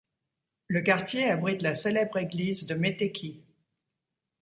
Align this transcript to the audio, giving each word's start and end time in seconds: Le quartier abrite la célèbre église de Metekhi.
Le 0.65 0.81
quartier 0.81 1.29
abrite 1.29 1.61
la 1.61 1.75
célèbre 1.75 2.17
église 2.17 2.65
de 2.65 2.73
Metekhi. 2.73 3.43